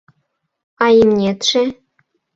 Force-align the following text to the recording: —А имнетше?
—А 0.85 0.85
имнетше? 1.01 1.63